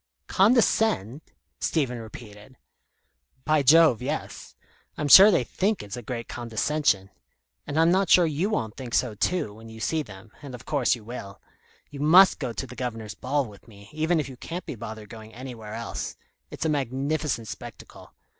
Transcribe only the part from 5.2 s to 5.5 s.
they